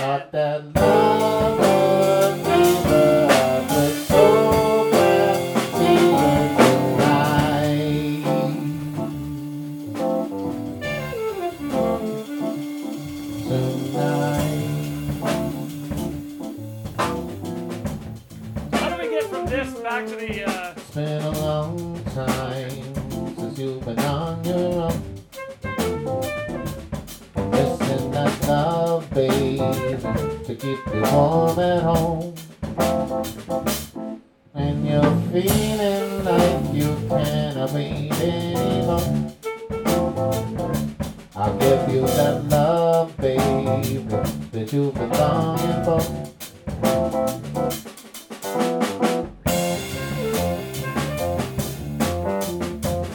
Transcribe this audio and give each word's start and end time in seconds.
Thought 0.00 0.32
that 0.32 0.74
love 0.76 1.58
would 1.58 2.42
never 2.48 3.26
happen 3.28 3.92
so 4.06 4.90
bad 4.90 5.38
to 5.76 7.00
tonight. 13.48 14.80
How 18.72 18.96
do 18.96 19.02
we 19.02 19.08
get 19.10 19.24
from 19.24 19.46
this 19.46 19.74
back 19.80 20.06
to 20.06 20.16
the? 20.16 20.44
Uh, 20.44 20.72
It's 20.76 20.90
been 20.94 21.22
a 21.22 21.30
long 21.30 22.02
time 22.14 22.70
since 23.36 23.58
you've 23.58 23.84
been 23.84 23.98
on 24.00 24.44
your 24.44 24.82
own. 24.84 25.09
Baby, 29.14 29.58
to 29.58 30.54
keep 30.54 30.78
you 30.94 31.02
warm 31.12 31.58
at 31.58 31.82
home. 31.82 32.34
And 34.54 34.86
you're 34.86 35.16
feeling 35.32 36.24
like 36.24 36.74
you 36.74 36.96
can't 37.08 37.72
wait 37.72 38.12
anymore. 38.20 39.32
I'll 41.34 41.56
give 41.58 41.94
you 41.94 42.06
that 42.06 42.44
love, 42.48 43.16
baby, 43.16 43.98
that 44.52 44.72
you've 44.72 44.94
been 44.94 45.10
longing 45.10 45.84
for. 45.84 46.00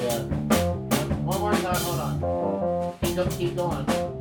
Yeah. 0.02 0.20
One 1.24 1.40
more 1.40 1.54
time, 1.54 1.76
hold 1.76 2.00
on. 2.00 2.94
Keep, 3.02 3.38
keep 3.38 3.56
going. 3.56 4.15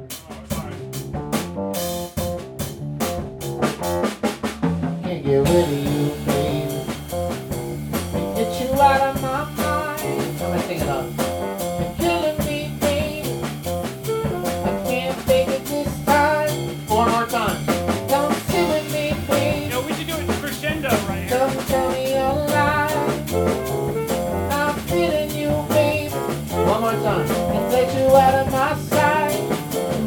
summertime 26.85 27.71
take 27.71 27.95
you 27.97 28.15
out 28.15 28.47
of 28.47 28.53
my 28.53 28.77
sight. 28.77 29.41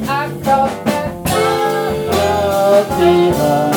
I 0.08 0.30
caught 0.44 0.86
that 0.86 1.12
love, 2.12 3.00
love, 3.00 3.77